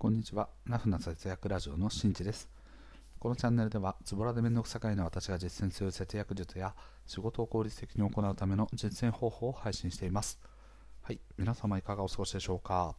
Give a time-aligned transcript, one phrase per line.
[0.00, 0.48] こんにちは。
[0.64, 2.48] ラフな節約ラジオのしんちです。
[3.18, 6.74] このチャンネルでは、ズボラでめんどくさがいの私が実践する節約術や
[7.06, 10.40] 仕事を効率的に行うための実践方法を配信しています。
[11.02, 12.94] はい、皆様いかがお過ごしでしょうか？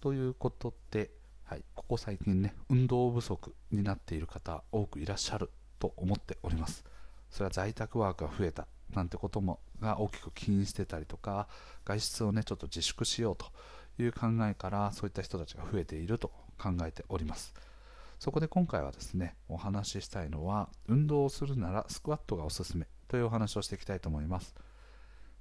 [0.00, 1.10] ということで、
[1.42, 5.50] はい、ここ最近ね、運動不足になっている方、多くいらっしゃる
[5.80, 6.84] と思っております。
[7.30, 11.48] それは在宅ワークが増えたなんてこともが大きく起因してたりとか、
[11.84, 13.46] 外出をね、ちょっと自粛しようと
[14.00, 17.54] いう考えからそういった人たちが増えていると考えております。
[18.18, 24.54] そこで今回はですねお話ししたいのは運動をするならスクワットがおすすめというお話をしていきたいと思います。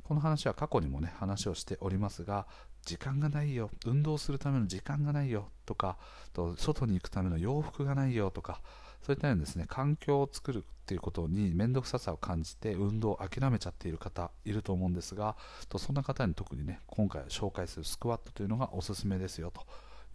[0.04, 2.48] この話は過去にもね話をしておりますが
[2.84, 5.98] 時間がないよ運動するための時間がないよとか
[6.34, 8.62] と外に行くための洋服がないよとか
[9.02, 15.36] そういったようにですね環境を作るっていうことに面倒くささを感じて運動を諦めちゃっている方いると思うんですが
[15.70, 19.62] とそんな方に特にね今回紹介するスクワットというのがおすすめですよと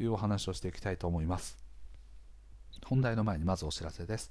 [0.03, 1.57] いうお話をしていきたいと思います。
[2.85, 4.31] 本題の前にまずお知らせです。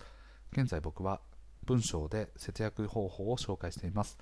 [0.52, 1.22] 現在僕は
[1.66, 4.18] 文章で節約方法を紹介しています。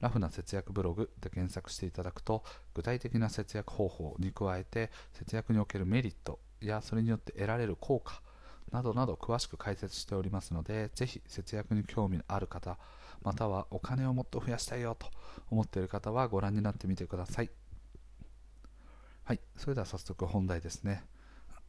[0.00, 2.42] ラフな節約ブログで検索していただくと
[2.74, 8.22] 具体的な節約方法に加えて節約におけるメリットやそれによって得られる効果
[8.72, 12.78] などなど詳しく解説しておりますので、ぜひ節約に興味のある方、
[13.22, 15.08] またはお金をもっと増やしたいよと
[15.50, 17.50] 思っている方はご覧になってみてください。
[19.24, 21.04] はい、それでは早速本題ですね。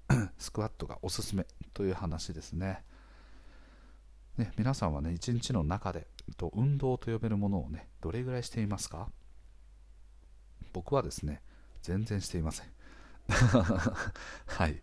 [0.37, 2.83] スクワットがおすすめという話ですね。
[4.37, 6.07] ね皆さんはね、一日の中で
[6.37, 9.09] と運動と呼べるものをね、どれぐらいしていますか？
[10.73, 11.41] 僕はですね、
[11.81, 12.67] 全然していません。
[13.29, 14.81] はい。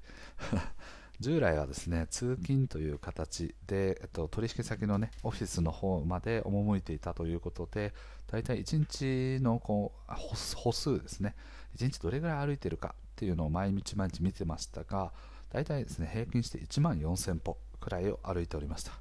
[1.20, 7.92] 従来はですね通勤という形で、えっと、取引先の、ね、オフィスの方まで赴いていたということで
[8.30, 10.12] 大体1日のこう
[10.56, 11.34] 歩数ですね。
[11.76, 15.12] 1日どれぐらい歩いているかっていうのを毎日毎日見てましたが
[15.50, 18.92] 大体ですね平均して1万4000歩くらいを歩いておりました。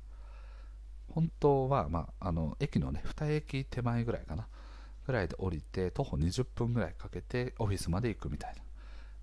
[1.09, 4.47] 本当は、まあ、あの駅のね2駅手前ぐらいかな
[5.06, 8.66] ぐらいで降りて徒歩20分ぐらいかけてオフィスまで行くみたいな。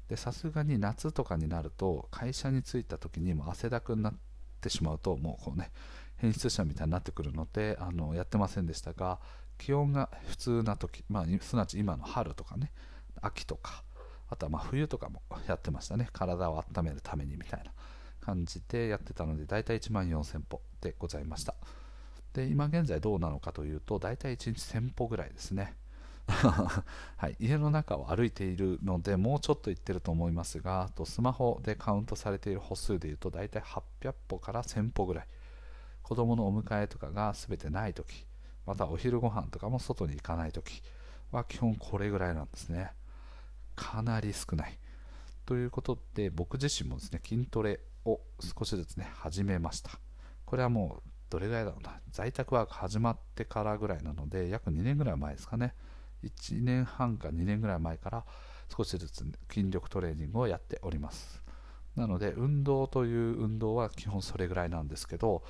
[0.09, 4.15] でさすがに夏とかになると会社に着いた時にも汗だくになっ
[4.61, 5.71] てしまうともうこうね
[6.17, 9.19] 変質者みたいになってくるのであのやってませんでしたが
[9.59, 12.73] 気温が普通な時、まあ、すなわち今の春とかね
[13.21, 13.85] 秋とか
[14.29, 16.09] あとはま冬とかもやってましたね。
[16.13, 17.73] 体を温めるためにみたいな
[18.21, 21.55] 感じでやってたので大体1万4000歩でございました。
[22.33, 25.77] で今現在どうなのかというと大体1日1000歩ぐらいですね。
[26.27, 35.27] はい、家の中を歩いているのでもうちょっと行ってると思いますがとスマホでカウントされている歩数でいうと大体800歩から1000歩ぐらい。
[36.03, 38.27] 子供のお迎えとかが全てない時。
[38.67, 40.83] またお昼ご飯とかも外に行かない時。
[41.33, 42.91] は基本これぐらいなんですね。
[43.75, 44.79] かなり少ない。
[45.47, 49.91] ということで僕自身もですね筋トレを少しずつね始めました。
[50.45, 51.99] これはもうどれぐらいだろうな。
[52.11, 55.75] 在宅ワーク始まってからぐらいなので約2年ぐらい前ですかね。
[56.25, 58.25] 1年半か2年ぐらい前から
[58.77, 61.43] 少しずつ筋力トレーニングをやっております。
[61.97, 65.45] なので運動という運動は基本それぐらいなんですけど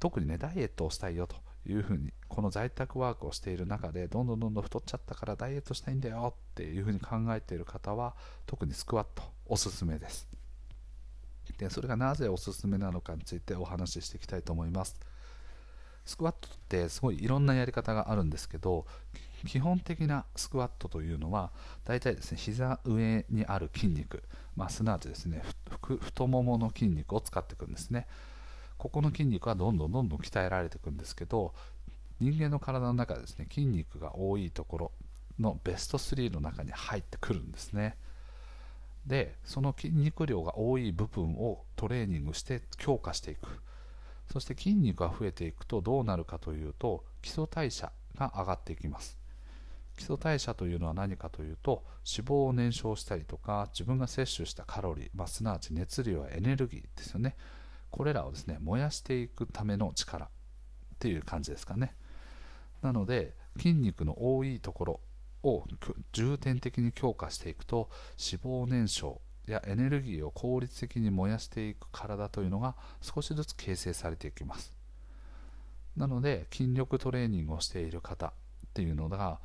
[0.00, 8.14] 特にねダイエットをしたいよというふうにこの在宅ワークをしている中でどんどんどんどん太っちゃったからダイエットしたいんだよっていうふうに考えている方は
[8.46, 10.28] 特にスクワットおすすめです。
[11.58, 14.98] でそれがなぜおすすめなのかについてお話ししていきたいと思います。
[16.04, 18.86] スクワットってすごいいろんなやり方があるんですけど
[19.46, 21.52] 基本的なスクワットというのは
[21.84, 24.22] 大体ですね膝上にある筋肉、
[24.56, 25.42] まあ、すなわちですね
[26.00, 28.06] 太ももの筋肉を使っていくんですね。
[28.76, 31.52] ここの筋肉はどんどんどんどん鍛えられていくんですけど
[32.20, 34.92] 人間の体の中でですね筋肉が多いところ
[35.38, 37.96] のベスト3の中に入ってくるんですね。
[39.06, 43.48] でその筋肉量が多い部分をトレーニングして強化していく。
[44.30, 49.18] そして筋肉が増えていくとどうなるかというと基礎代謝が上がっていきます。
[49.98, 57.36] 基礎代謝というのは何かというと脂肪を燃焼したりとか自分が摂取したカロリー、まあ、すなわち熱量やエネルギーですよね。
[57.90, 60.28] これらをですね燃やしていくための力っ
[60.98, 61.96] ていう感じですかね。
[62.80, 65.00] なので筋肉の多いところ
[65.42, 65.64] を
[66.12, 74.72] 重点的に強化していくと脂肪燃焼やエネルギーを効率的に燃やしていく体というのが少しずつ形成されていきます。
[75.96, 78.32] なので筋力トレーニングをしている方っ
[78.72, 79.40] ていうのが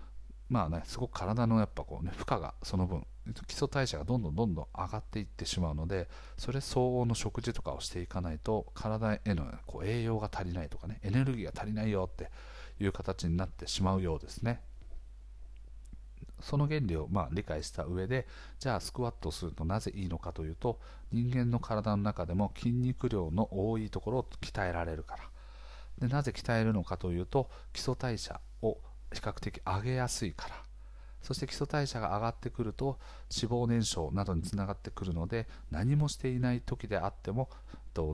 [0.49, 3.05] まあねすごく体のやっぱこうね負荷がその分
[3.47, 12.29] 基礎代謝がどんどんどんどん上がっていってしまうのでそれ相応の食事とかをしていかないと体へのこう栄養が足りないとかねエネルギーが足りないよって
[12.79, 14.61] いう形になってしまうようですね。
[16.41, 18.27] その原理をまあ理解した上で
[18.59, 20.77] じゃあスクワットするとなぜいいのかというと
[21.09, 25.23] 人間の体の中でも筋肉量の多いところを鍛えられるから。
[25.99, 28.41] でなぜ鍛えるのかというと基礎代謝
[29.13, 30.55] 比較的上げやすいから。
[31.21, 32.99] そして基礎代謝が上がってくると
[33.33, 37.49] 脂肪燃焼などにつながってくるので何もしていない時であっても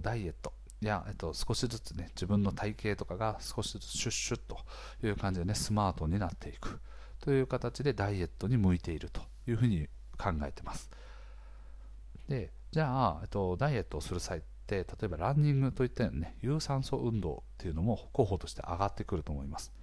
[0.03, 4.57] ダイエットや、えっと、少しずつね自分の体型とかが少しずつシュッシュッと
[5.05, 6.79] いう感じでねスマートになっていく。
[7.19, 9.87] という形でダイエットに向いているというふうに
[10.17, 10.89] 考えてます。
[12.29, 19.73] でじゃあ、えっと、ダイエットをする際って例えばランニングといったようにね有酸素運動っていうのも候補として上がってくると思います。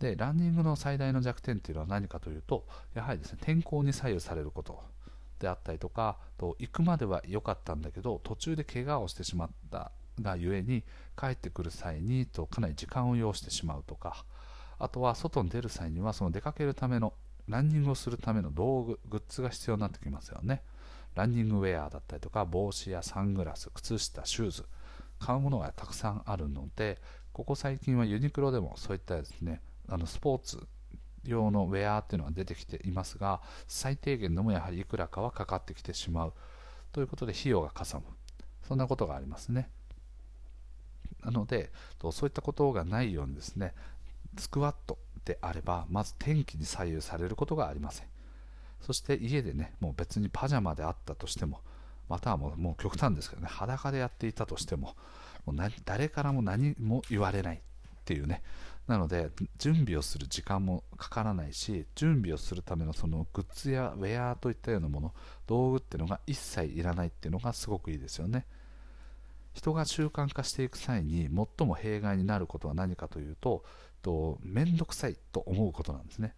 [0.00, 4.80] でランニングの最大の弱点っていうのは何かというとやはりですね天候に左右されること
[5.40, 10.82] であったりとかと行くまでは良かったんだけど途中で怪我をしてしまったがゆえに
[11.16, 14.24] 帰ってくる際にとかなり時間を要してしまうとか
[14.78, 17.12] あとは外に出る際にはその出かけるための
[17.48, 20.62] ランニングをするための道具グッズが必要になってきますよね。
[21.14, 24.64] ランニングウェアだったりとか帽子やサングラス靴下シューズ
[25.18, 27.00] 買うものがたくさんあるので
[27.32, 30.66] ここ最近はユニクロでもそういったですねあのスポーツ
[31.24, 36.32] 用のウェアっていうのが出てきていますが最低限でもやはりいくらかはかかってきてしまう。
[36.92, 38.04] ということで費用がかさむ。
[38.66, 39.70] そんなことがありますね。
[41.24, 41.72] なので
[42.12, 43.74] そういったことがないようにですね
[44.38, 48.06] スクワットであればまず天気に左右されることがありません。
[48.80, 51.60] そして家でねもう別にパジャマであったとしても
[52.08, 54.94] またはもうもう極端ですけどね裸でやっていたとしても
[55.44, 57.60] もう誰からも何も言われない。
[58.08, 58.42] っていうね。
[58.86, 65.14] なので準備をする時間もかからないし準備をするためのそのグッズやウェアといったようなもの
[65.46, 68.46] 道具っていうのが一切いらないっていうのがすごくいいですよね。
[69.52, 71.28] 人が習慣化していく際に
[71.58, 73.62] 最も弊害になることは何かというと
[74.00, 76.34] と面倒くさいと思うことなんですね。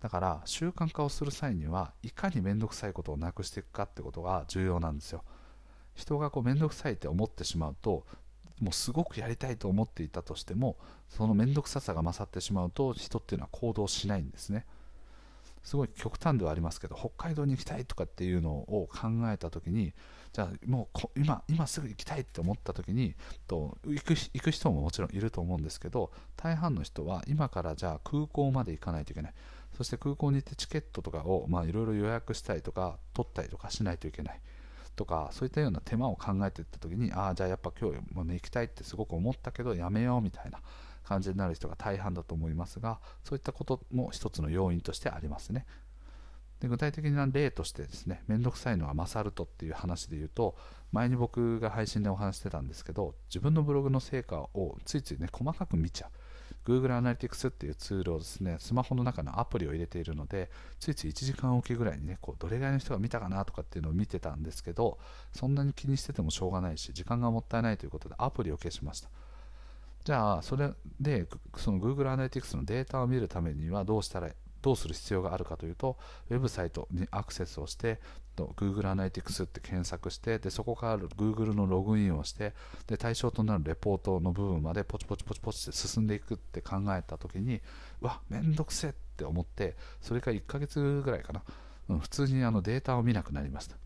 [0.00, 5.22] だから習慣化をする際にはいかに面倒くさいことをなくしていくかってことが重要なんですよ。
[5.94, 8.06] 人がこう面倒くさいって思ってしまうと
[8.60, 10.76] もうすごくやりたいと思っていたとしても
[11.08, 14.66] その面倒くささが勝ってしまうと人っていうのは行動しないんですね。
[15.62, 19.92] すごい極端ではありますけど北海道に行きたいとかっていうのを考えた時に
[20.32, 23.14] じゃあもう今今すぐ行きたいって思った時に
[23.46, 29.34] と行く行く人ももちろんいると思うんですけど大半の人は今からじゃあ空港まで行かないといけない。
[29.76, 34.40] そして空港に行ってチケットとかをいろいろ予約したりとか取ったりとかしないといけない。
[35.00, 40.60] とかそういったような手間を考えていった時にああじゃあやっぱ今日も、ね、行きたいってすごく思ったけどやめようみたいな
[41.04, 45.64] 感じになる人が大半だと思いますがそういったことも一つの要因としてありますね。
[46.60, 50.58] で具体的な例としてですね面倒くさいのは勝るとっていう話で言うと
[50.92, 56.10] 前に僕が配信でお話してたんですけど自分のブログの成果をついついね細かく見ちゃう。
[56.70, 64.98] Google Analytics っていうツールをですね、スマホの中のアプリを入れているので、ついつい1時間おきぐらいにね、こうどれぐらいの人が見たかなとかっていうのを見てたんですけど、
[65.32, 69.08] そんなに気にしててもしょうがないし、時間がもったいないということでアプリを消しました。
[70.04, 71.26] じゃあ、それで、
[71.56, 74.30] その Google Analytics のデータを見るためにはどうしたら
[74.62, 75.98] どうする必要があるかというと、
[76.30, 78.00] ウェブサイトにアクセスをして、
[78.48, 82.54] Google Analytics って検索してで、そこから Google のログインをして、
[82.86, 87.60] で対象となるレポートの部分までポチポチポチポチって進んでいくって考えたときに、
[88.00, 91.42] うわ、めんどくせえって思って、それから1ヶ月ぐらいかな、
[91.88, 93.76] うん、普通にあのデータを見なくなりました。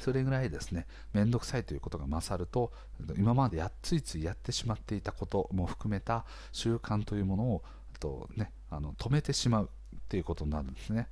[0.00, 2.72] それぐらいですね、めんどくさいということが勝ると、
[3.16, 7.62] 今までやついついやってしまっていたことも含めた習慣というものを
[7.98, 11.08] と、ね、あの止めてしまうっていうことになるんですね。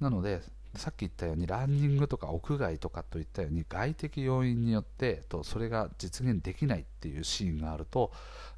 [0.00, 0.42] なので、
[0.78, 8.12] さっき言ったようにランニングとか屋外とかといったように外的要因によってとそれが実現できないっていうシーンがあると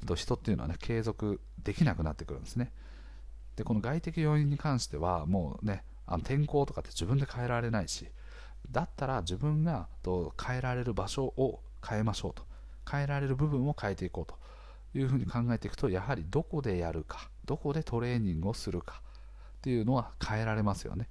[0.06, 2.72] と人っていうのはね継続できなくなってくるんですね。
[3.56, 8.08] でこの外的要因に関してはもうねあの天候とかって自分で変えられないし
[8.70, 12.48] だったら自分がと変えられる場所を変えましょうと。
[12.90, 14.40] 変えられる部分を変えていこうと。
[14.94, 19.02] いうふうに考えていくとやはりどこでやるかどこでトレーニングをするか
[19.58, 21.08] っていうのは変えられますよね。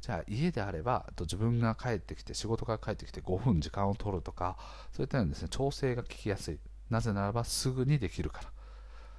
[0.00, 4.56] じゃあ家であれば自分が帰ってきて仕事から帰ってきて5分時間を取るとか
[4.92, 6.58] そういったようにですね調整が効きやすい。
[6.90, 8.48] なぜならばすぐにできるから。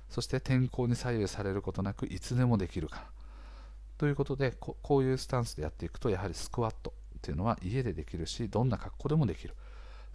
[0.10, 3.04] そして天候に左右されることなくいつでもできるから。
[3.98, 9.54] ということでこういうスタンスでやっていくとやはりスクワットっていうのは家でできるしどんな格好でもできる。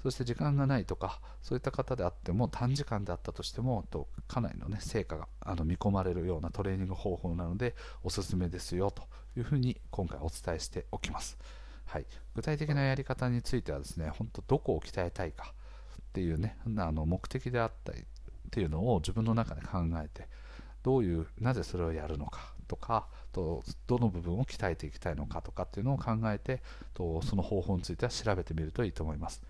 [0.02, 9.04] そして時間がないとかそういった方であっても短時間であったとしてもとかなりの、ね、成果があの見込まれるようなトレーニング方法なのでおすすめですよと。
[9.37, 11.37] いうふうに今回お伝えしておきます、
[11.87, 15.53] はい、具体的なやり方についてはですね本当どこを鍛えたいか
[16.00, 18.05] っていうねあの目的であったりっ
[18.50, 20.29] ていうのを自分の中で考えて
[20.83, 26.62] どういうなぜそれをやるのかとかとどの部分を鍛えていきたいのかとかっていうのを考えて
[26.93, 29.43] とその方法については調べてみるといいと思います。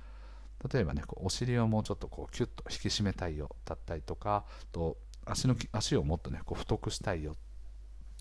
[0.72, 7.36] 例えばねこうお尻をもうちょっとこうキュッと引き締めたいよだったりとかと足の足をもっとねこう太くしたいよ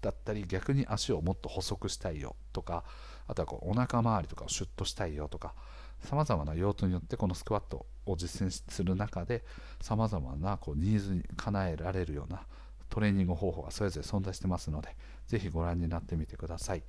[0.04, 2.84] だったり逆に足をもっと細くしたいよとか
[3.28, 5.56] あとはこうお腹周りとかをシュッとしたいよとか
[6.02, 9.44] さまざまな用途によってこのスクワットを実践する中で
[9.82, 12.42] さまざまなこうニーズに叶えられるような
[12.90, 14.90] トレーニング方法がそれぞれ存在してますので
[15.28, 16.84] ぜひご覧になってみてください。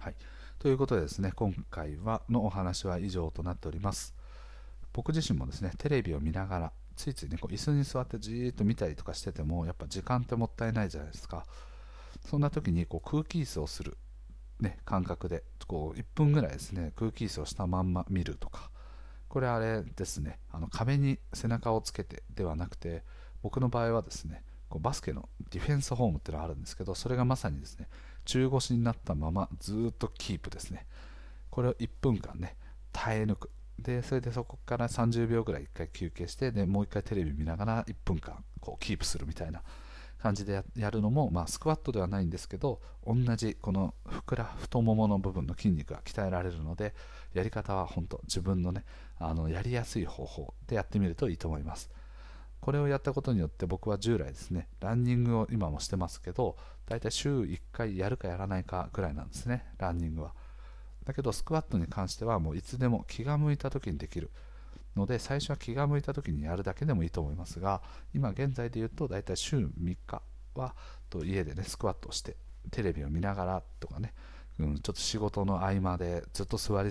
[0.00, 0.14] はい、
[0.58, 4.14] ということでですね今回はのお話は以上となっております。
[4.92, 11.46] 僕自身もですねテレビを見ながらついついねこう椅子に座ってじーっと見たりとかしててもやっぱ時間ってもったいないじゃないですか。
[12.26, 13.96] そんな時にこう空気椅子をする
[14.60, 18.70] ね、感覚でこう1分ぐらいですね空気椅子をしたまんま見るとか。
[19.28, 23.04] これあれですねあの壁に背中をつけてではなくて
[23.42, 27.88] 僕の場合はですねこうバスケのディフェンスホームっていうのがあるんですけどそれがまさにですね
[28.24, 30.86] 中腰になったままずっとキープですね。
[31.50, 32.56] これを1分間ね
[32.92, 33.50] 耐え抜く。
[33.78, 39.62] でそれでそこから30秒ぐらい1回休憩してでもう1回テレビ見ながら1分間こうキープするみたいな
[40.18, 46.94] 感じでやるのも、まあ、スクワットではないんですけど同じこのふくら太ももの部分の筋肉が鍛えられるので
[47.34, 48.84] やり方は本当自分のね
[49.18, 51.90] あのやりやすい方法でやってみるといいと思います。
[52.60, 56.56] これをやったことによって僕は従来ですねランニングを今もしてますけど
[56.86, 60.34] だいたい週1回やるかやらないかぐらいなんですねランニングは。
[61.08, 64.30] だけどスクワットに関してはもういつでも気が向いた時にできる
[64.94, 67.80] ので最初は気が向いた時にやるだけでもいいと思いますが
[68.14, 70.20] 今現在で言うと大体週3日
[70.54, 70.74] は
[71.08, 72.36] と家でねスクワットをして
[72.70, 74.12] テレビを見ながらとかね、
[74.60, 76.90] うん、ちょっと仕事の合間でずっと座り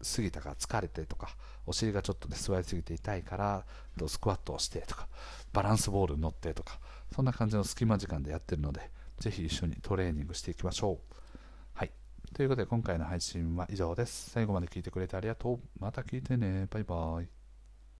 [0.00, 1.30] すぎたから疲れてとか
[1.66, 3.64] お尻がちょっとね座りすぎて痛いから
[4.06, 5.08] スクワットをしてとか
[5.52, 6.78] バランスボールに乗ってとか
[7.12, 11.15] そんな感じの隙間時間でやってるのでぜひ一緒にトレーニングしていきましょう。
[12.36, 14.28] ということで今回の配信は以上です。
[14.28, 15.60] 最後まで聞いてくれてありがとう。
[15.80, 16.66] また聞いてね。
[16.68, 17.35] バイバイ。